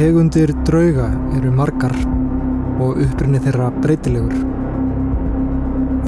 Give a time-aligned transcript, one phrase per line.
[0.00, 1.92] Tegundir drauga eru margar
[2.80, 4.38] og upprinni þeirra breytilegur.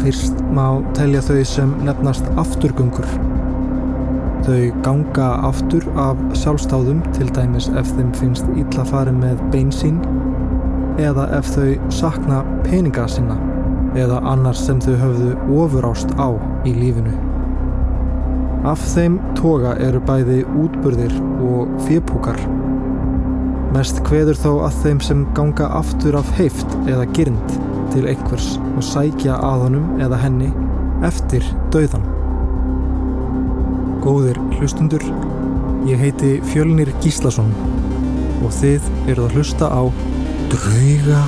[0.01, 3.05] Fyrst má telja þau sem nefnast afturgöngur.
[4.47, 10.01] Þau ganga aftur af sjálfstáðum til dæmis ef þeim finnst illa farið með beinsín
[10.97, 13.37] eða ef þau sakna peninga sinna
[13.93, 15.37] eða annars sem þau höfðu
[15.67, 16.33] ofurást á
[16.65, 17.13] í lífinu.
[18.73, 22.41] Af þeim toga eru bæði útburðir og fjöpúkar.
[23.73, 27.55] Mest hveður þó að þeim sem ganga aftur af heift eða gyrnd
[27.95, 30.51] til einhvers og sækja að honum eða henni
[31.09, 32.05] eftir dauðan.
[34.05, 35.05] Góðir hlustundur,
[35.89, 37.55] ég heiti Fjölnir Gíslason
[38.43, 39.83] og þið eruð að hlusta á
[40.53, 41.25] Drauga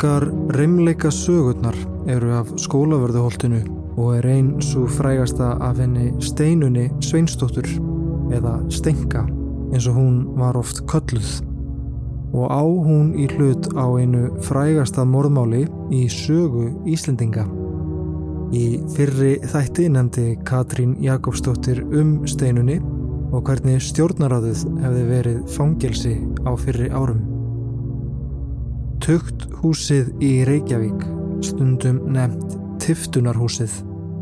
[0.00, 1.76] Margar reymleika sögurnar
[2.08, 3.58] eru af skólaverðuholtinu
[4.00, 7.66] og er einn svo frægasta af henni steinunni Sveinsdóttur
[8.32, 9.26] eða Stenka
[9.74, 11.42] eins og hún var oft kölluð
[12.32, 17.44] og á hún í hlut á einu frægasta morðmáli í sögu Íslendinga.
[18.56, 22.78] Í fyrri þætti nefndi Katrín Jakobsdóttir um steinunni
[23.34, 26.14] og hvernig stjórnaráðuð hefði verið fangelsi
[26.48, 27.29] á fyrri árum.
[29.00, 31.06] Tugt húsið í Reykjavík,
[31.44, 33.72] stundum nefnt Tiftunarhúsið,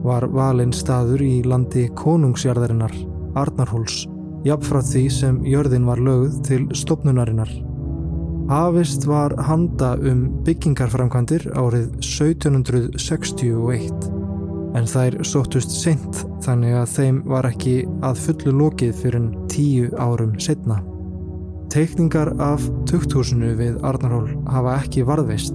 [0.05, 2.93] var valinn staður í landi konungsjarðarinnar,
[3.39, 4.05] Arnarhóls,
[4.47, 7.51] jafnfrátt því sem jörðin var lögð til stopnunarinnar.
[8.49, 14.07] Hafist var handa um byggingarframkvæmdir árið 1761,
[14.79, 20.39] en þær sóttust sent þannig að þeim var ekki að fullu lokið fyrir tíu árum
[20.39, 20.79] setna.
[21.69, 25.53] Teikningar af tukthúsinu við Arnarhól hafa ekki varðveist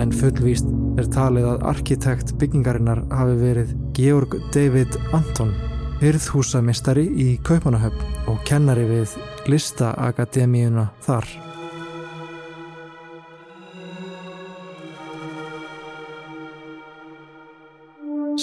[0.00, 0.68] en fullvíst
[1.00, 5.54] er talið að arkitekt byggingarinnar hafi verið Georg David Anton,
[6.02, 9.16] hyrðhúsamistari í Kaupanahöfn og kennari við
[9.48, 11.24] Listaakademíuna þar.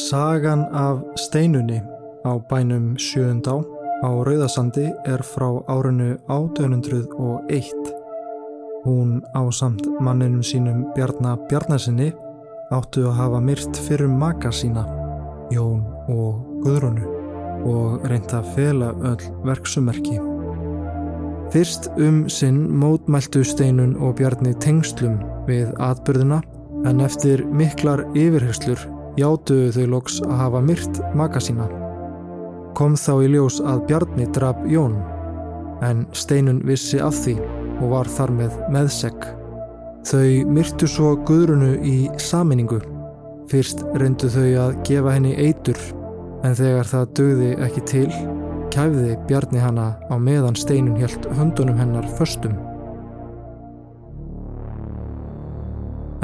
[0.07, 1.83] Sagan af steinunni
[2.25, 7.93] á bænum Sjöundá á Rauðasandi er frá árinu 1801.
[8.85, 12.11] Hún á samt manninum sínum Bjarnar Bjarnarsinni
[12.69, 14.83] áttu að hafa myrt fyrir maka sína,
[15.49, 15.81] Jón
[16.13, 17.07] og Guðrunu
[17.65, 20.19] og reynda að fela öll verksumerki.
[21.49, 25.17] Fyrst um sinn mótmæltu steinun og Bjarni tengslum
[25.49, 26.43] við atbyrðuna
[26.85, 28.85] en eftir miklar yfirherslur
[29.17, 31.86] játuðu þau loks að hafa myrt maka sína
[32.77, 34.99] kom þá í ljós að Bjarni draf Jón
[35.85, 37.33] en Steinun vissi af því
[37.81, 39.25] og var þar með meðsegg.
[40.05, 42.79] Þau myrtu svo Guðrunu í saminningu.
[43.49, 45.79] Fyrst reyndu þau að gefa henni eitur
[46.45, 48.07] en þegar það dögði ekki til
[48.73, 52.53] kæfði Bjarni hana á meðan Steinun helt höndunum hennar föstum.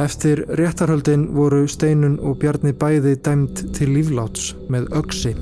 [0.02, 5.34] Eftir réttarhöldin voru Steinun og Bjarni bæði dæmt til lífláts með öksi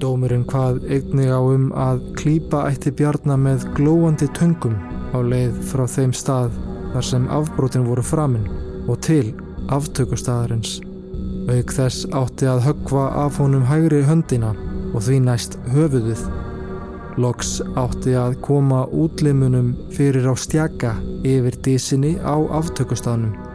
[0.00, 4.74] Dómurinn hvað einnig á um að klýpa ætti bjarnar með glóandi töngum
[5.16, 6.58] á leið frá þeim stað
[6.92, 8.50] þar sem afbrotin voru framinn
[8.86, 9.32] og til
[9.72, 10.78] aftökustæðarins.
[11.48, 14.52] Auk þess átti að höggva af honum hægri höndina
[14.92, 16.26] og því næst höfuðið.
[17.16, 23.45] Loks átti að koma útlimunum fyrir á stjaka yfir dísinni á aftökustæðanum.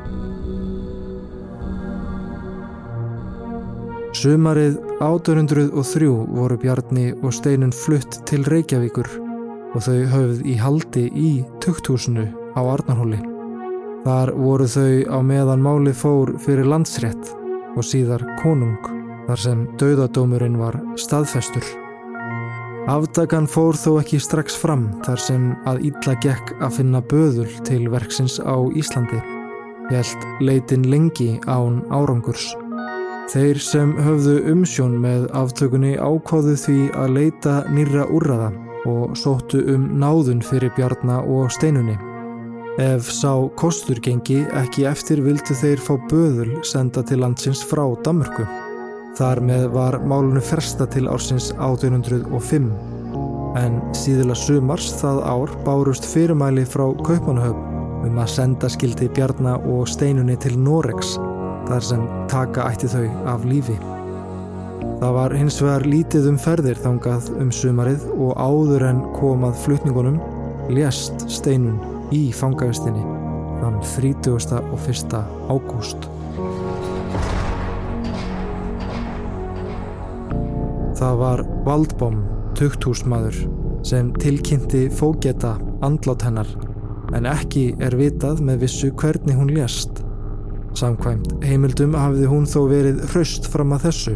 [4.11, 9.07] Sumarið 1803 voru Bjarni og Steinun flutt til Reykjavíkur
[9.71, 11.29] og þau höfð í haldi í
[11.63, 13.21] tukthúsinu á Arnarhóli.
[14.03, 17.31] Þar voru þau á meðan máli fór fyrir landsrétt
[17.77, 18.89] og síðar konung
[19.29, 21.63] þar sem dauðadómurinn var staðfestur.
[22.91, 27.85] Afdagan fór þó ekki strax fram þar sem að ítla gekk að finna böðul til
[27.93, 29.23] verksins á Íslandi.
[29.87, 32.49] Helt leitin lengi án árangurs.
[33.31, 38.50] Þeir sem höfðu umsjón með aftökunni ákváðu því að leita nýra úrraða
[38.92, 41.95] og sóttu um náðun fyrir Bjarnar og Steinunni.
[42.83, 48.44] Ef sá kostur gengi ekki eftir vildu þeir fá böðul senda til landsins frá Damörku.
[49.16, 52.68] Þar með var málunu fersta til ársins 1805
[53.63, 59.88] en síðila sumars það ár bárust fyrirmæli frá Kaupanahöfn um að senda skildi Bjarnar og
[59.88, 61.16] Steinunni til Noregs
[61.69, 63.77] þar sem taka ætti þau af lífi.
[65.01, 70.19] Það var hins vegar lítið um ferðir þangað um sumarið og áður en komað flutningunum
[70.73, 71.79] lést Steinun
[72.13, 73.01] í fangavistinni
[73.61, 74.59] þann 30.
[74.73, 75.15] og 1.
[75.49, 76.09] ágúst.
[81.01, 82.19] Það var Valdbóm,
[82.57, 83.37] tukthúsmaður,
[83.81, 86.49] sem tilkynnti fógeta andlátt hennar
[87.17, 90.03] en ekki er vitað með vissu hvernig hún lést.
[90.77, 94.15] Samkvæmt heimildum hafði hún þó verið hraust fram að þessu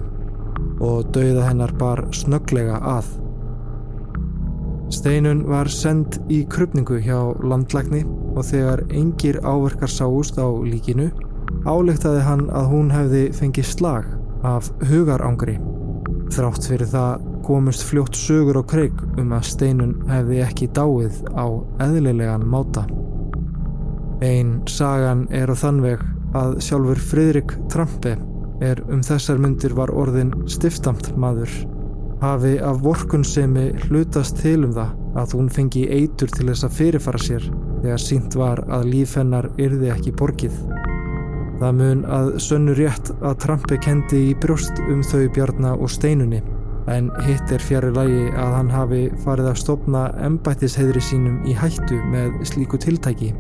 [0.84, 3.10] og dauða hennar bar snögglega að.
[4.94, 8.04] Steinun var send í krupningu hjá landlækni
[8.36, 11.10] og þegar engir áverkar sáust á líkinu
[11.66, 14.10] álektaði hann að hún hefði fengið slag
[14.46, 15.57] af hugarangri.
[16.34, 21.46] Þrátt fyrir það komust fljótt sögur á kreik um að Steinun hefði ekki dáið á
[21.86, 22.86] eðlilegan máta.
[24.24, 26.02] Einn sagan er á þanveg
[26.36, 28.18] að sjálfur Fridrik Trampe
[28.64, 31.52] er um þessar myndir var orðin stiftamt maður
[32.22, 37.22] hafi af vorkunnsemi hlutast til um það að hún fengi eitur til þess að fyrirfara
[37.22, 37.48] sér
[37.84, 40.56] þegar sínt var að líf hennar yrði ekki borgið.
[41.60, 46.42] Það mun að sönnu rétt að Trampi kendi í brjóst um þau bjarna og steinunni
[46.92, 51.98] en hitt er fjari lægi að hann hafi farið að stopna embættisheðri sínum í hættu
[52.12, 53.31] með slíku tiltæki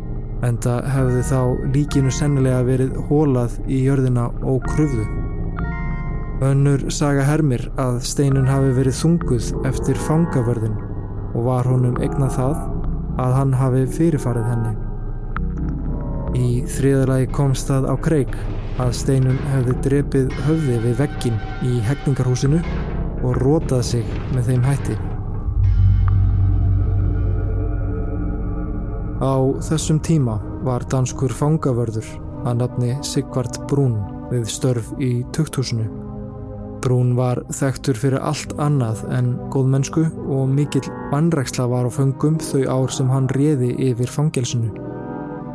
[0.43, 1.39] en það hefði þá
[1.75, 5.05] líkinu sennilega verið hólað í jörðina og krufðu.
[6.45, 10.75] Önnur saga hermir að steinun hafi verið þunguð eftir fangavörðin
[11.35, 12.57] og var honum eignað það
[13.23, 14.75] að hann hafi fyrirfarið henni.
[16.35, 18.35] Í þriðalagi komst það á kreik
[18.83, 22.59] að steinun hefði drepið höfði við veggin í hegningarhúsinu
[23.23, 25.14] og rótað sig með þeim hætti.
[29.25, 29.35] Á
[29.65, 30.37] þessum tíma
[30.67, 32.07] var danskur fangavörður
[32.45, 33.97] að nafni Sigvard Brún
[34.29, 35.89] við störf í tukthúsinu
[36.85, 42.61] Brún var þekktur fyrir allt annað en góðmennsku og mikill vannræksla var á föngum þau
[42.69, 44.69] ár sem hann réði yfir fangelsinu.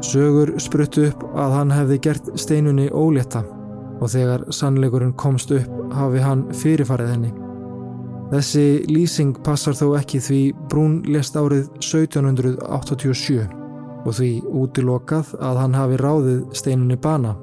[0.02, 3.44] Sögur spruttu upp að hann hefði gert steinunni ólétta
[4.00, 7.32] og þegar sannleikurinn komst upp hafi hann fyrirfarið henni.
[8.34, 13.59] Þessi lýsing passar þó ekki því Brún lest árið 1787
[14.04, 14.32] og því
[14.62, 17.36] útilokað að hann hafi ráðið steinunni bana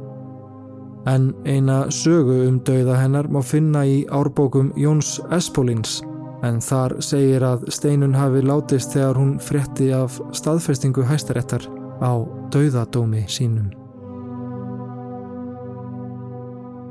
[1.08, 6.02] en eina sögu um dauða hennar má finna í árbókum Jóns Espólins
[6.46, 11.66] en þar segir að Steinun hafi látist þegar hún frétti af staðfestingu hæstarettar
[12.04, 12.14] á
[12.54, 13.72] dauðadómi sínum.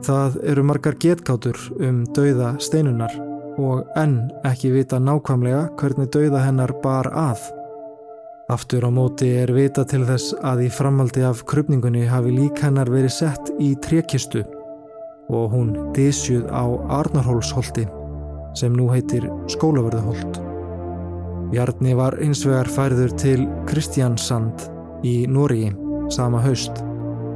[0.07, 3.13] Það eru margar getkátur um dauða Steinunar
[3.57, 7.41] og enn ekki vita nákvæmlega hvernig dauða hennar bar að.
[8.47, 12.87] Aftur á móti er vita til þess að í framaldi af krupningunni hafi lík hennar
[12.87, 14.45] verið sett í trekistu
[15.35, 16.63] og hún dísjuð á
[17.01, 17.89] Arnarhólsholti
[18.55, 20.39] sem nú heitir Skólavörðuholt.
[21.51, 24.69] Bjarni var einsvegar færður til Kristjansand
[25.03, 25.73] í Nóri
[26.15, 26.79] sama haust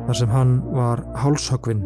[0.06, 1.82] þar sem hann var hálshögvinn.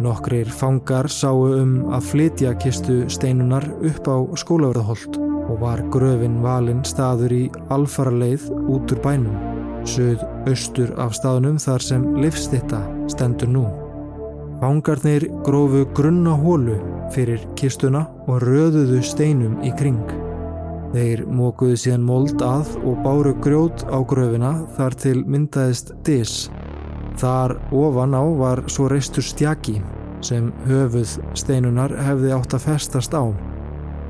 [0.00, 6.84] Nokkrir fangar sáu um að flytja kistu steinunar upp á Skólavörðuholt og var gröfin valinn
[6.86, 7.42] staður í
[7.74, 9.36] alfara leið út úr bænum,
[9.88, 12.80] söð austur af staðnum þar sem livstitta
[13.10, 13.66] stendur nú.
[14.60, 16.78] Fangarnir grófu grunna hólu
[17.14, 20.02] fyrir kistuna og röðuðu steinum í kring.
[20.90, 26.50] Þeir mókuðu síðan mold að og báru grjót á gröfina þar til myndaðist dis.
[27.20, 29.78] Þar ofan á var svo reistur stjaki
[30.24, 33.24] sem höfuð steinunar hefði átt að festast á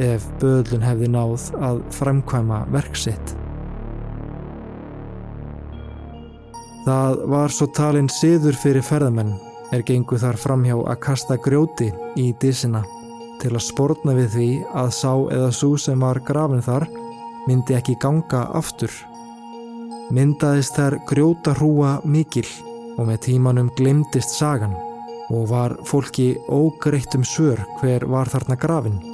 [0.00, 3.34] ef böðlun hefði náð að framkvæma verksitt.
[6.86, 9.34] Það var svo talinn siður fyrir ferðamenn
[9.70, 12.80] er gengu þar framhjá að kasta grjóti í dísina
[13.40, 14.48] til að spórna við því
[14.80, 16.88] að sá eða svo sem var grafin þar
[17.46, 18.92] myndi ekki ganga aftur.
[20.10, 22.48] Myndaðist þær grjóta hrúa mikil
[22.96, 24.74] og með tímanum glimtist sagan
[25.30, 29.09] og var fólki ógreitt um sör hver var þarna grafin.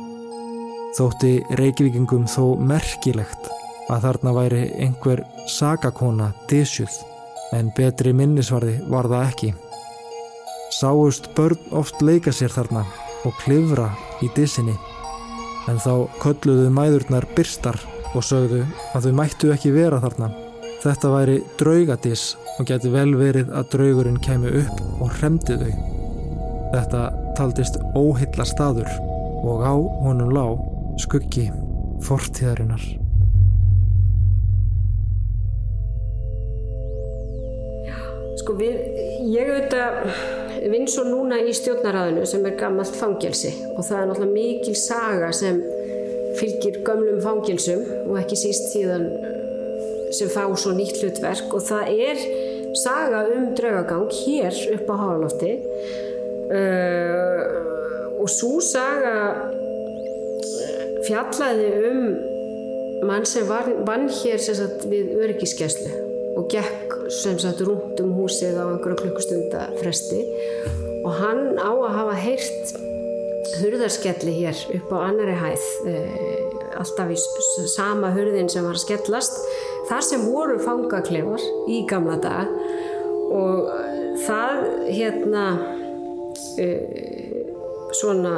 [0.97, 3.51] Þótti reykvíkingum þó merkilegt
[3.93, 5.21] að þarna væri einhver
[5.53, 6.95] sagakona dísjuð
[7.53, 9.51] en betri minnisvarði var það ekki.
[10.73, 12.87] Sáust börn oft leika sér þarna
[13.29, 13.91] og klifra
[14.25, 14.73] í dísinni.
[15.69, 17.77] En þá kölluðu mæðurnar byrstar
[18.15, 18.63] og sögðu
[18.97, 20.31] að þau mættu ekki vera þarna.
[20.81, 22.25] Þetta væri draugadís
[22.57, 25.77] og geti vel verið að draugurinn kemi upp og hremdi þau.
[26.73, 27.05] Þetta
[27.37, 28.89] taldist óhilla staður
[29.45, 29.75] og á
[30.07, 31.49] honum lág skuggi
[32.07, 32.83] fortíðarinnar.
[38.41, 38.75] Sko við,
[39.33, 44.35] ég auðvitað vinn svo núna í stjórnaræðinu sem er gammalt fangelsi og það er náttúrulega
[44.35, 45.61] mikil saga sem
[46.37, 49.09] fylgir gömlum fangelsum og ekki síst síðan
[50.15, 52.23] sem fá svo nýtt hlutverk og það er
[52.77, 55.53] saga um draugagang hér upp á Hálófti
[56.53, 57.41] uh,
[58.21, 59.17] og svo saga
[61.07, 62.01] fjallaði um
[63.07, 65.93] mann sem var, vann hér sem sagt, við öryggiskeslu
[66.37, 70.23] og gekk sem sagt rúnt um húsið á einhverja klukkustunda fresti
[71.03, 72.75] og hann á að hafa heyrt
[73.61, 77.19] hurðarskelli hér upp á annari hæð uh, alltaf í
[77.73, 79.39] sama hurðin sem var að skellast.
[79.89, 82.51] Þar sem voru fangaklefar í gamla dag
[83.33, 83.71] og
[84.27, 85.45] það hérna
[86.61, 86.83] uh,
[87.97, 88.35] svona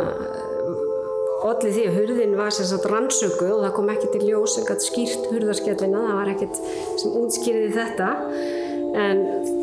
[1.46, 4.66] allir því að hurðin var sem sagt rannsöku og það kom ekki til ljós sem
[4.66, 6.60] gæti skýrt hurðarskellina, það var ekkert
[7.02, 8.10] sem útskýriði þetta.
[8.98, 9.20] En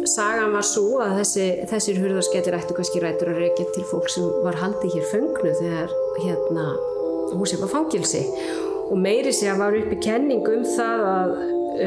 [0.07, 4.27] sagan var svo að þessi, þessir hurðarskellir ættu kannski rætur að reykja til fólk sem
[4.45, 6.67] var haldið hér föngnu þegar hérna
[7.33, 8.21] húsið var fangilsi
[8.85, 11.33] og meiri sé að var uppi kenning um það að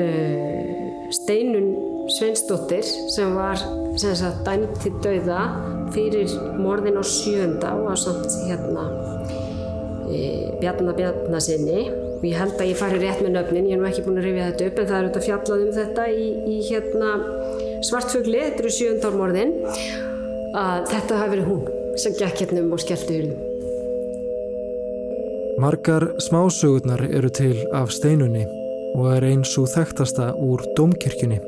[0.00, 0.74] uh,
[1.14, 1.68] Steinun
[2.18, 3.60] Sveinsdóttir sem var
[4.00, 5.44] sem sagt dæmt til dauða
[5.94, 8.88] fyrir morðin á sjönda og að samt hérna
[10.58, 11.82] Bjarnar Bjarnasinni
[12.18, 14.26] og ég held að ég fari rétt með nöfnin, ég er nú ekki búin að
[14.26, 17.10] rifja þetta upp en það er auðvitað fjallað um þetta í, í hérna
[17.86, 19.52] svartfugli, þetta eru sjöndármorðin
[20.58, 23.44] að þetta hafi verið hún sem gekk hérna um og skellti hurðum.
[25.58, 28.44] Margar smásögurnar eru til af steinunni
[28.94, 31.40] og er eins og þekktasta úr domkirkjunni.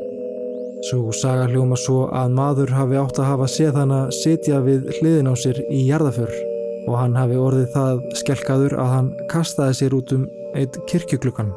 [0.89, 5.31] Svo saga hljóma svo að maður hafi átt að hafa séð hana sitja við hliðin
[5.31, 6.50] á sér í jarðaför
[6.87, 11.53] og hann hafi orðið það skelkaður að hann kastaði sér út um eitt kirkjuglukkan.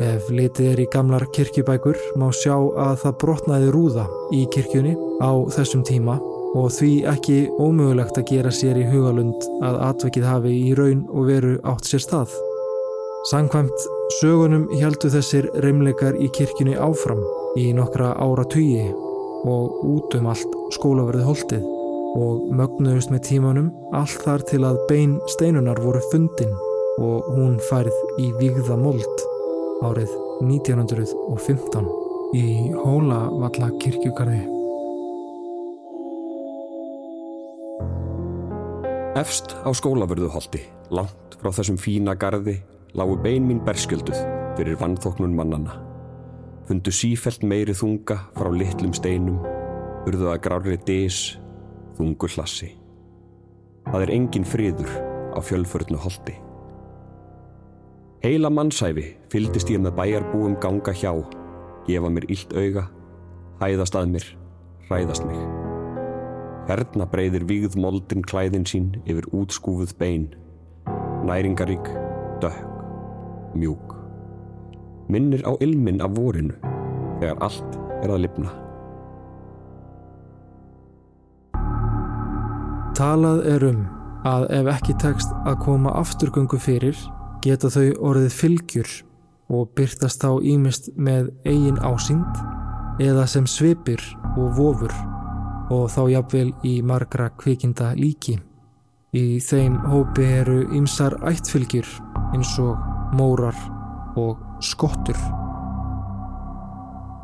[0.00, 5.32] Ef litið er í gamlar kirkjubækur má sjá að það brotnaði rúða í kirkjunni á
[5.52, 6.16] þessum tíma
[6.56, 11.28] og því ekki ómögulegt að gera sér í hugalund að atvekið hafi í raun og
[11.28, 12.32] veru átt sér stað.
[13.30, 13.84] Sankvæmt
[14.20, 17.20] sögunum heldu þessir reymleikar í kirkjunni áfram
[17.60, 18.88] í nokkra ára tugi
[19.50, 21.68] og út um allt skólaverði holdið
[22.18, 26.52] og mögnuðust með tímanum allt þar til að bein steinunar voru fundin
[27.00, 29.26] og hún færð í Vígða mold
[29.86, 30.10] árið
[30.44, 31.86] 1915
[32.36, 34.42] í Hólavalla kirkjugarði.
[39.20, 40.62] Efst á skólaverðuholti,
[40.94, 42.60] langt frá þessum fína gardi,
[42.94, 44.20] lágu bein mín berskjölduð
[44.56, 45.80] fyrir vannþóknun mannana.
[46.68, 49.40] Fundu sífelt meiri þunga frá litlum steinum,
[50.06, 51.40] urðuða grári dís,
[52.00, 52.72] þungu hlassi.
[53.90, 54.92] Það er engin friður
[55.36, 56.36] á fjölförnu holti.
[58.20, 61.12] Heila mannsæfi fyldist ég með bæjarbúum ganga hjá,
[61.86, 62.84] gefa mér illt auga,
[63.62, 64.26] hæðast að mér,
[64.88, 65.40] hræðast mig.
[66.68, 70.28] Herna breyðir víð moldin klæðin sín yfir útskúfuð bein,
[71.24, 71.88] næringarík,
[72.44, 72.84] dökk,
[73.56, 73.96] mjúk.
[75.10, 76.54] Minnir á ilmin af vorinu
[77.22, 78.52] þegar allt er að lifna.
[83.00, 83.78] Talað er um
[84.28, 86.98] að ef ekki tekst að koma afturgöngu fyrir
[87.40, 88.90] geta þau orðið fylgjur
[89.56, 92.42] og byrtast þá ímist með eigin ásýnd
[93.00, 94.04] eða sem svipir
[94.34, 94.92] og vofur
[95.72, 98.36] og þá jafnvel í margra kvikinda líki.
[99.16, 101.88] Í þeim hópi eru ymsar ættfylgjur
[102.34, 102.76] eins og
[103.16, 103.56] mórar
[104.20, 105.16] og skottur.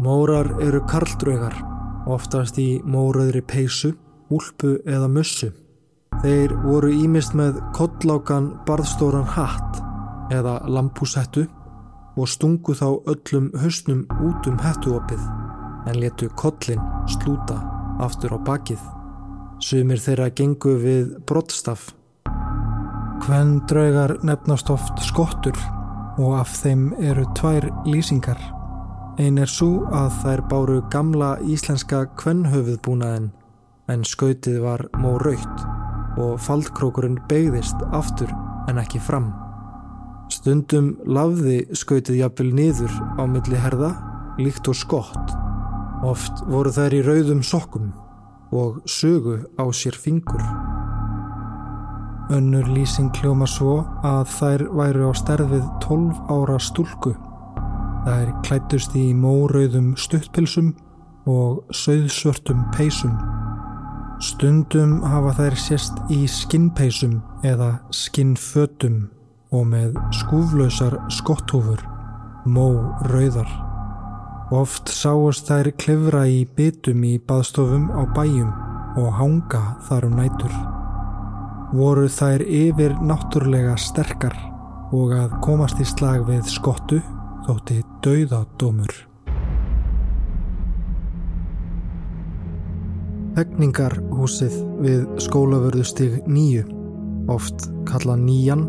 [0.00, 1.61] Mórar eru karldraugar,
[2.09, 3.92] oftast í móröðri peysu,
[4.33, 5.52] úlpu eða mussu.
[6.26, 9.76] Þeir voru ímist með kottlákan barðstóran hatt
[10.35, 11.45] eða lampúsettu
[12.18, 15.23] og stungu þá öllum höstnum út um hettuopið
[15.87, 17.61] en letu kollin slúta
[18.02, 18.83] aftur á bakið.
[19.62, 21.92] Sumir þeirra gengu við brottstaf.
[23.23, 25.62] Hvenn draugar nefnast oft skottur
[26.18, 28.42] og af þeim eru tvær lýsingar.
[29.23, 33.30] Einn er svo að þær báru gamla íslenska kvennhöfuðbúnaðin
[33.95, 35.75] en skautið var mó raukt
[36.16, 38.32] og faldkrókurinn beigðist aftur
[38.70, 39.32] en ekki fram.
[40.32, 43.92] Stundum lafði skautið jafnvel niður á milli herða,
[44.42, 45.37] líkt og skott.
[46.06, 47.92] Oft voru þær í rauðum sokkum
[48.52, 50.42] og sögu á sér fingur.
[52.35, 57.14] Önnur lýsing hljóma svo að þær væru á sterfið 12 ára stúlku.
[58.06, 60.75] Þær klættust í mórauðum stuttpilsum
[61.30, 63.14] og söðsvörtum peysum.
[64.16, 69.11] Stundum hafa þær sérst í skinnpeysum eða skinnfötum
[69.52, 71.82] og með skúflausar skotthúfur,
[72.49, 73.50] mó rauðar.
[74.56, 78.54] Oft sáast þær klefra í bitum í baðstofum á bæjum
[79.02, 80.54] og hanga þar um nætur.
[81.76, 84.38] Voru þær yfir náttúrlega sterkar
[84.96, 87.02] og að komast í slag við skottu
[87.44, 88.96] þótti dauðadómur.
[93.37, 96.62] Hegningarhúsið við skólavörðustig nýju,
[97.28, 98.62] oft kalla nýjan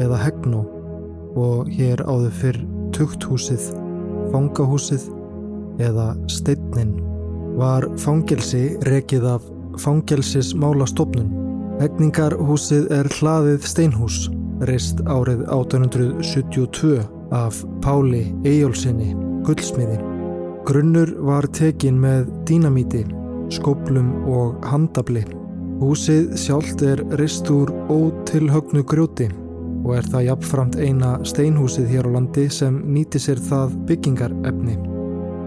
[0.00, 0.62] eða hegnó
[1.36, 2.60] og hér áður fyrr
[2.96, 3.66] tukthúsið,
[4.32, 5.04] fangahúsið
[5.84, 6.94] eða steitnin
[7.60, 9.44] var fangelsi rekið af
[9.84, 11.28] fangelsismálastofnun.
[11.82, 14.22] Hegningarhúsið er hlaðið steinhús,
[14.64, 17.04] reist árið 1872
[17.36, 19.12] af Páli Eyjólfsinni,
[19.44, 20.00] gullsmiði.
[20.64, 23.04] Grunnur var tekin með dínamíti,
[23.54, 25.24] skoblum og handabli.
[25.78, 29.28] Húsið sjálft er reist úr ótilhögnu grjóti
[29.84, 34.74] og er það jafnframt eina steinhúsið hér á landi sem nýti sér það byggingarefni.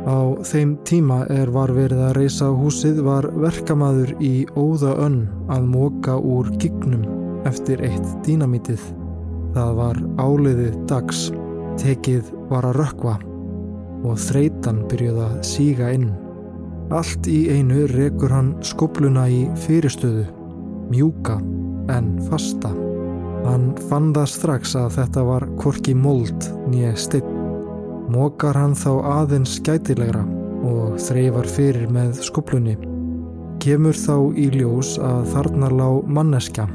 [0.01, 5.20] Á þeim tíma er var verið að reysa húsið var verkamaður í óða önn
[5.51, 7.03] að móka úr gignum
[7.46, 8.81] eftir eitt dínamítið.
[9.53, 11.27] Það var áliðið dags,
[11.81, 13.20] tekið var að rökva
[14.01, 16.10] og þreitan byrjuð að síga inn.
[16.91, 20.25] Allt í einu rekur hann skobluna í fyrirstöðu,
[20.91, 21.38] mjúka
[21.91, 22.71] en fasta.
[23.45, 27.38] Hann fann það strax að þetta var korki mold nýja steinn.
[28.12, 30.25] Mókar hann þá aðeins skætilegra
[30.67, 32.75] og þreyfar fyrir með skoblunni.
[33.63, 36.65] Kemur þá í ljós að þarna lág manneska.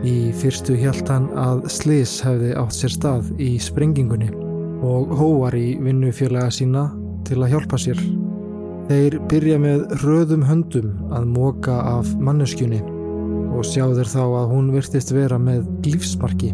[0.00, 4.32] Í fyrstu hjælt hann að Slis hefði átt sér stað í sprengingunni
[4.80, 6.88] og hóar í vinnufélaga sína
[7.28, 8.00] til að hjálpa sér.
[8.90, 12.80] Þeir byrja með röðum höndum að móka af manneskjunni
[13.54, 16.48] og sjá þeir þá að hún virtist vera með lífsmarki.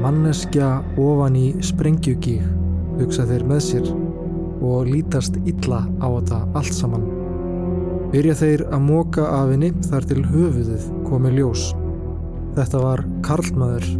[0.00, 2.46] Manneskja ofan í sprengjugíg
[3.02, 3.92] hugsa þeir með sér
[4.64, 7.04] og lítast illa á þetta allt saman.
[8.16, 11.68] Byrja þeir að móka af henni þar til höfuðið komi ljós.
[12.56, 13.90] Þetta var karlmaður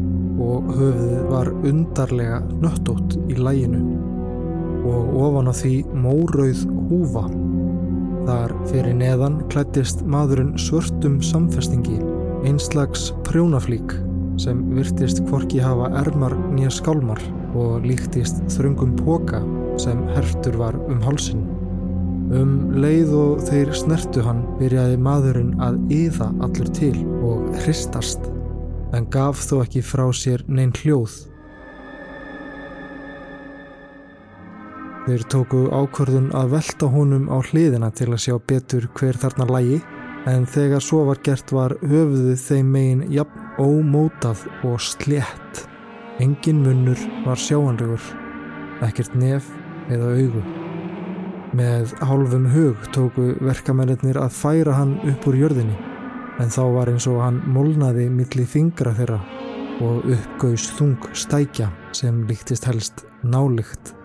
[0.40, 3.84] og höfuðið var undarlega nöttótt í læginu
[4.88, 7.24] og ofan á því mórauð húfa.
[8.28, 12.00] Þar fyrir neðan klættist maðurinn svörtum samfestingi,
[12.48, 13.94] einslags prjónaflík
[14.38, 17.20] sem virtist hvorki hafa ermar nýja skálmar
[17.58, 19.40] og líktist þrungum póka
[19.80, 21.46] sem herftur var um hálsin.
[22.28, 28.28] Um leið og þeir snertu hann byrjaði maðurinn að yða allur til og hristast
[28.96, 31.27] en gaf þó ekki frá sér neinn hljóð.
[35.08, 39.78] Þeir tóku ákvörðun að velta honum á hliðina til að sjá betur hver þarna lægi
[40.28, 45.62] en þegar svo var gert var höfuðið þeim megin jafn ómótað og slétt.
[46.20, 48.04] Engin munnur var sjáanlegur,
[48.84, 49.48] ekkert nef
[49.88, 50.44] eða augu.
[51.56, 55.80] Með hálfum hug tóku verkamennir að færa hann upp úr jörðinni
[56.36, 59.22] en þá var eins og hann molnaði milli fingra þeirra
[59.80, 63.96] og uppgauðs þung stækja sem líktist helst nálygt.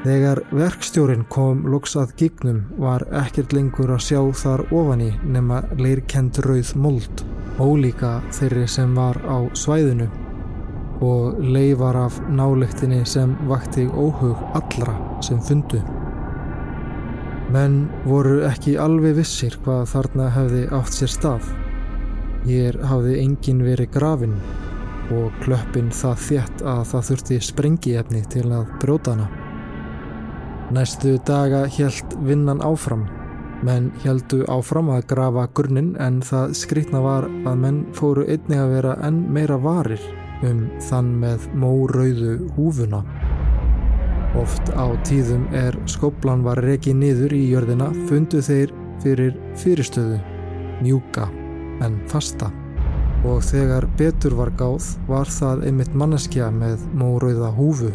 [0.00, 6.38] Þegar verkstjórin kom loks að gignum var ekkert lengur að sjá þar ofani nema leirkend
[6.46, 7.24] rauð mold,
[7.60, 10.06] ólíka þeirri sem var á svæðinu
[11.04, 15.82] og leifar af nálektinni sem vakti óhug allra sem fundu.
[17.52, 21.52] Menn voru ekki alveg vissir hvað þarna hefði átt sér stað.
[22.46, 24.40] Hér hafði engin verið grafin
[25.12, 29.39] og klöppin það þétt að það þurfti sprengiefni til að bróta hana.
[30.70, 33.08] Næstu daga helt vinnan áfram.
[33.66, 38.74] Menn heldu áfram að grafa gurnin en það skrítna var að menn fóru einnig að
[38.76, 40.04] vera enn meira varir
[40.46, 43.00] um þann með mórauðu húfuna.
[44.38, 48.70] Oft á tíðum er skóplan var rekið niður í jörðina fundu þeir
[49.02, 50.20] fyrir fyrirstöðu,
[50.84, 51.26] mjúka
[51.82, 52.52] en fasta.
[53.26, 57.90] Og þegar betur var gáð var það einmitt manneskja með mórauða húfu.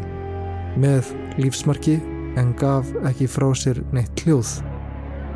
[0.76, 2.02] Með lífsmarki
[2.40, 4.58] en gaf ekki frá sér neitt hljóð.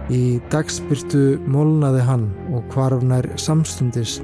[0.10, 4.20] Í dagsbyrtu molnaði hann og kvarfnær samstundis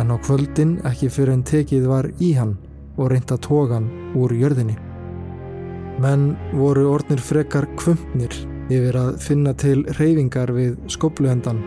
[0.00, 2.56] en á kvöldin ekki fyrir en tekið var í hann
[2.96, 4.76] og reynda tógan úr jörðinni.
[6.00, 8.32] Menn voru ornir frekar kvömpnir
[8.70, 11.60] yfir að finna til reyfingar við skobluhendan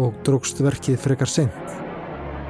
[0.00, 1.74] og drókst verkið frekar sent.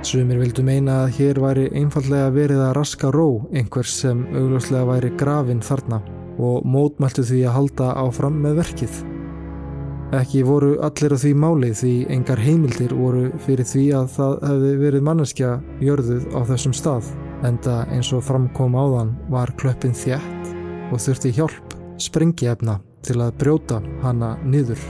[0.06, 5.10] Sumir vildu meina að hér væri einfallega verið að raska ró einhvers sem augljóslega væri
[5.18, 5.98] grafin þarna
[6.38, 8.98] og mótmæltu því að halda áfram með verkið.
[10.18, 14.74] Ekki voru allir á því máli því engar heimildir voru fyrir því að það hefði
[14.82, 15.50] verið manneskja
[15.84, 17.10] jörðuð á þessum stað
[17.46, 20.54] enda eins og framkom áðan var klöppin þjætt
[20.88, 24.80] og þurfti hjálp sprengiefna til að brjóta hana niður.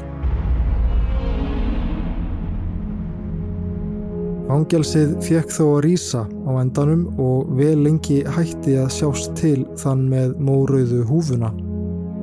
[4.49, 10.07] Fangelsið fekk þó að rýsa á endanum og vel lengi hætti að sjást til þann
[10.09, 11.51] með mórauðu húfuna.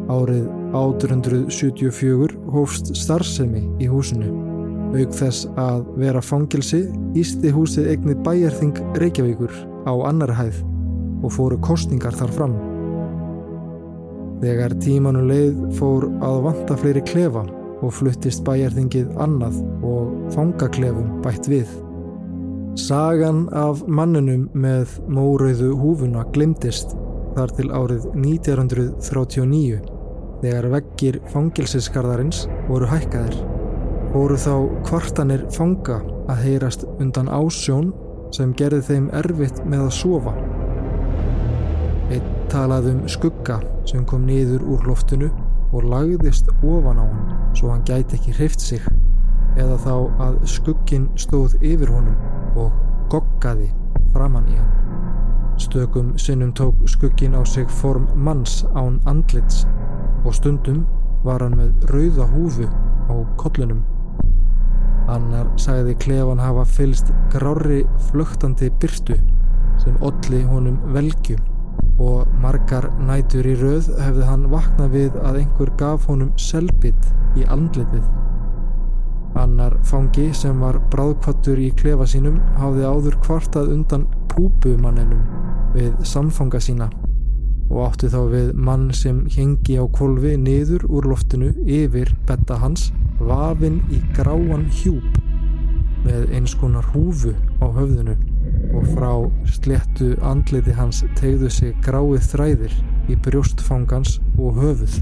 [0.10, 4.32] Árið 874 hófst starfsemi í húsinu.
[4.96, 6.82] Aug þess að vera fangelsi
[7.14, 9.54] ísti húsið eignið bæjarþing Reykjavíkur
[9.86, 10.64] á annar hæð
[11.22, 12.60] og fóru kostningar þar fram.
[14.42, 17.46] Þegar tímanu leið fór að vanta fleiri klefa
[17.86, 21.70] og fluttist bæjarþingið annað og fangaklefum bætt við.
[22.76, 26.92] Sagan af mannunum með mórauðu húfuna glimtist
[27.38, 29.78] þar til árið 1939
[30.42, 33.38] þegar veggir fangilsiskarðarins voru hækkaðir.
[34.12, 34.56] Fóru þá
[34.90, 37.94] kvartanir fanga að heyrast undan ásjón
[38.36, 40.36] sem gerði þeim erfitt með að sofa.
[42.12, 45.32] Eitt talaði um skugga sem kom niður úr loftinu
[45.72, 48.84] og lagðist ofan á hann svo hann gæti ekki hreift sig
[49.56, 49.94] eða þá
[50.28, 52.72] að skuggin stóð yfir honum og
[53.12, 53.70] goggaði
[54.14, 54.72] framann í hann.
[55.62, 59.66] Stökum sinnum tók skuggin á sig form manns án andlits
[60.26, 60.86] og stundum
[61.24, 62.68] var hann með rauða húfu
[63.12, 63.84] á kollunum.
[65.08, 69.18] Annar sagði klefan hafa fylst grári flögtandi byrtu
[69.84, 71.44] sem olli honum velgjum
[72.02, 77.46] og margar nætur í rauð hefði hann vaknað við að einhver gaf honum selbit í
[77.52, 78.04] andletið.
[79.36, 85.26] Annar fangi sem var bráðkvattur í klefa sínum hafði áður kvartað undan púbumanninum
[85.76, 86.88] við samfanga sína
[87.70, 92.92] og átti þá við mann sem hengi á kolvi niður úr loftinu yfir betta hans
[93.20, 95.20] vafinn í gráan hjúp
[96.06, 98.16] með eins konar húfu á höfðinu
[98.76, 99.12] og frá
[99.58, 102.76] sléttu andliti hans tegðu sig gráið þræðir
[103.10, 105.00] í brjóstfangans og höfuð.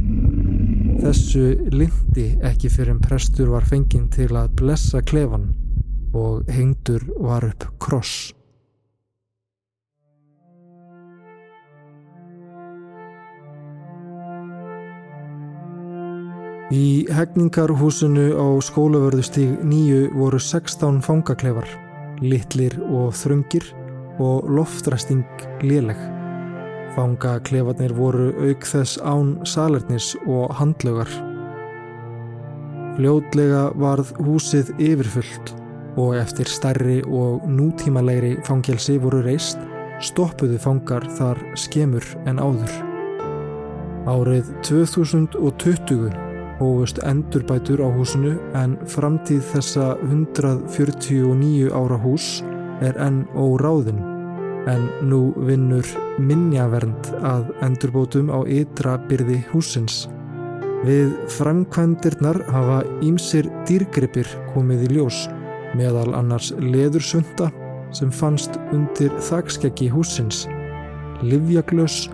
[1.03, 5.49] Þessu lindi ekki fyrir en prestur var fenginn til að blessa klefan
[6.15, 8.31] og hengdur var upp kross.
[16.71, 21.67] Í hegningarhúsinu á skólavörðustíg nýju voru 16 fangaklefar
[22.23, 23.73] litlir og þröngir
[24.23, 25.27] og loftræsting
[25.67, 26.22] léleg.
[26.93, 31.09] Fangaklefarnir voru auk þess án salernis og handlögar.
[32.93, 35.55] Fljótlega varð húsið yfirfullt
[35.97, 39.61] og eftir stærri og nútímalegri fangelsi voru reist
[40.03, 42.77] stoppuðu fangar þar skemur en áður.
[44.09, 46.13] Árið 2020
[46.59, 52.41] hófust endurbætur á húsinu en framtíð þessa 149 ára hús
[52.83, 54.12] er enn óráðin
[54.69, 55.87] en nú vinnur
[56.21, 60.05] minnjavernd að endurbótum á ytra byrði húsins.
[60.83, 65.25] Við framkvæmdirnar hafa ímsir dýrgripir komið í ljós
[65.79, 67.49] meðal annars leðursunda
[67.93, 70.43] sem fannst undir þakskeggi húsins,
[71.23, 72.07] livjaglös,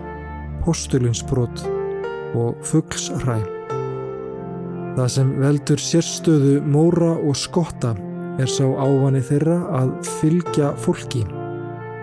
[0.64, 1.64] postulinsbrot
[2.36, 3.40] og fugglsræ.
[4.98, 7.94] Það sem veldur sérstöðu móra og skotta
[8.40, 11.24] er sá ávani þeirra að fylgja fólki.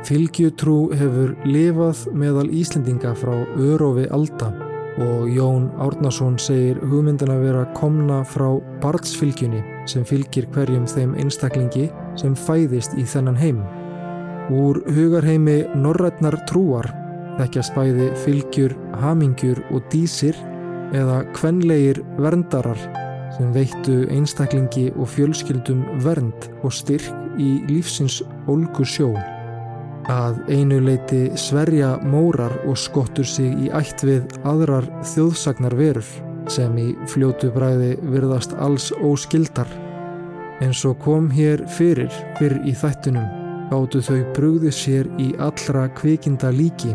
[0.08, 4.54] Fylgjutrú hefur lifað meðal Íslendinga frá örofi alda
[5.04, 8.46] og Jón Árnason segir hugmyndin að vera komna frá
[8.80, 9.60] barnsfylgjunni
[9.92, 13.60] sem fylgir hverjum þeim einstaklingi sem fæðist í þennan heim.
[14.48, 16.88] Úr hugarheimi norrætnar trúar
[17.42, 20.40] þekkjast bæði fylgjur, hamingjur og dísir
[20.96, 22.80] eða kvenlegir verndarar
[23.36, 29.12] sem veittu einstaklingi og fjölskyldum vernd og styrk í lífsins ólgu sjó.
[30.08, 36.14] Að einu leiti sverja mórar og skottur sig í ætt við aðrar þjóðsagnar verur
[36.48, 39.68] sem í fljótu bræði virðast alls óskildar.
[40.64, 43.28] En svo kom hér fyrir fyrir í þættunum
[43.68, 46.94] gáttu þau brúði sér í allra kvikinda líki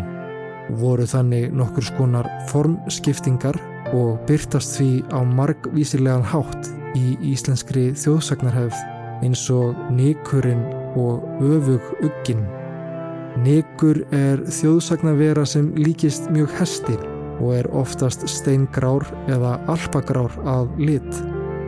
[0.80, 3.58] voru þannig nokkur skonar formskiptingar
[3.92, 8.80] og byrtast því á margvísilegan hátt í íslenskri þjóðsagnarhefð
[9.26, 10.64] eins og Nikurinn
[10.98, 12.61] og Öfug Uggin.
[13.40, 16.98] Nikur er þjóðsagnarvera sem líkist mjög hesti
[17.40, 21.22] og er oftast steingrár eða alpagrár að lit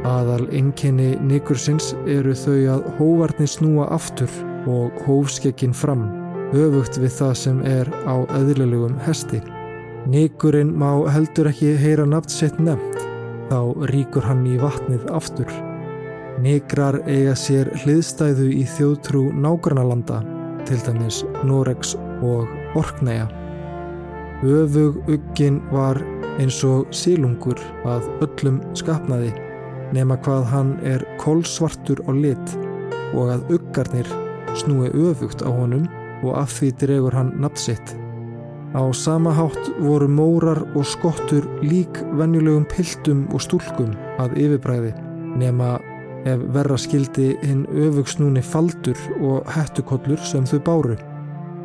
[0.04, 4.28] Aðal enginni nikursins eru þau að hóvarnir snúa aftur
[4.68, 6.02] og hófskekkin fram,
[6.52, 9.40] öfugt við það sem er á eðlilegum hesti.
[10.04, 13.00] Nikurinn má heldur ekki heyra nafn sitt nefnt,
[13.48, 15.48] þá ríkur hann í vatnið aftur.
[16.44, 20.20] Nikrar eiga sér hliðstæðu í þjóðtrú nágrannalanda,
[20.68, 22.48] til dæmis Noregs og
[22.78, 23.26] Orkneja.
[24.44, 26.00] Öfug uggin var
[26.38, 29.32] eins og sílungur að öllum skapnaði
[29.94, 32.56] nema hvað hann er kólsvartur á lit
[33.14, 34.08] og að uggarnir
[34.58, 35.86] snúi öfugt á honum
[36.24, 37.94] og af því dregur hann nafnsitt.
[38.74, 44.94] Á sama hátt voru mórar og skottur lík venjulegum piltum og stúlkum að yfirbræði
[45.38, 45.76] nema
[46.28, 50.96] ef verra skildi hinn öfugsnúni faldur og hettukollur sem þau báru.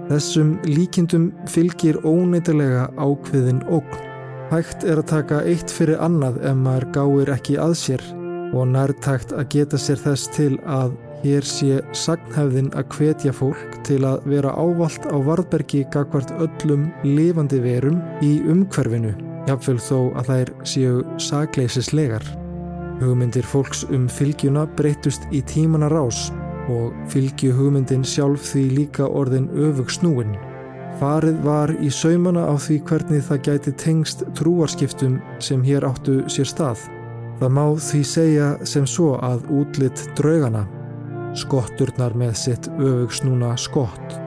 [0.09, 4.05] Þessum líkindum fylgir óneitilega ákveðin ógn.
[4.49, 8.05] Hægt er að taka eitt fyrir annað ef maður gáir ekki að sér
[8.49, 14.01] og nærtækt að geta sér þess til að hér sé sagnhefðin að hvetja fólk til
[14.07, 19.13] að vera ávalt á varðbergi gagvart öllum lifandi verum í umhverfinu,
[19.49, 22.25] jáfnveil þó að þær séu sagleisislegar.
[22.99, 26.29] Hugmyndir fólks um fylgjuna breytust í tímana rás
[26.69, 30.33] og fylgju hugmyndin sjálf því líka orðin öfug snúin.
[30.99, 36.49] Farið var í saumana á því hvernig það gæti tengst trúarskiptum sem hér áttu sér
[36.49, 36.81] stað.
[37.39, 40.65] Það má því segja sem svo að útlitt draugana,
[41.39, 44.17] skotturnar með sitt öfug snúna skott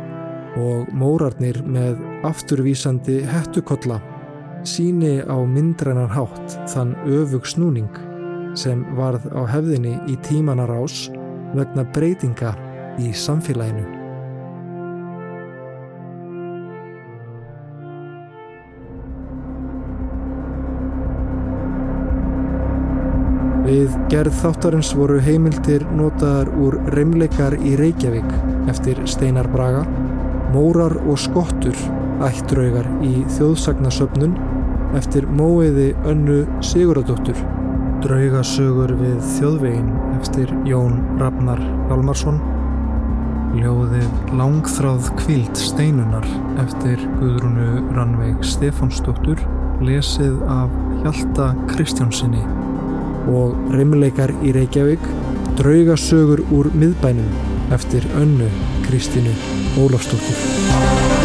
[0.56, 4.00] og mórarnir með afturvísandi hettukolla
[4.68, 8.11] síni á myndrænar hátt þann öfug snúning
[8.58, 11.08] sem varð á hefðinni í tímanar ás
[11.56, 12.54] vegna breytinga
[13.00, 14.02] í samfélaginu.
[23.62, 28.28] Við gerð þáttarins voru heimildir notaðar úr reymleikar í Reykjavík
[28.68, 29.84] eftir Steinar Braga,
[30.52, 31.78] Mórar og Skottur
[32.26, 34.34] ættraugar í þjóðsagnasöfnun
[34.98, 37.38] eftir móiði önnu Siguradóttur,
[38.02, 42.40] draugasögur við þjóðvegin eftir Jón Ragnar Hjalmarsson,
[43.58, 46.26] ljóðið Langþráð kvíld steinunar
[46.62, 49.42] eftir Guðrúnu Rannveig Stefánsdóttur,
[49.84, 52.42] lesið af Hjalta Kristjánsinni
[53.30, 55.10] og reymleikar í Reykjavík
[55.60, 57.30] draugasögur úr miðbænum
[57.74, 58.50] eftir önnu
[58.88, 59.34] Kristínu
[59.78, 61.21] Ólafsdóttur